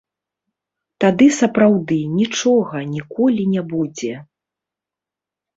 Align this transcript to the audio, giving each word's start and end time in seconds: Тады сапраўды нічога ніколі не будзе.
Тады 1.03 1.27
сапраўды 1.41 1.97
нічога 2.21 2.75
ніколі 2.95 3.47
не 3.53 3.61
будзе. 3.75 4.13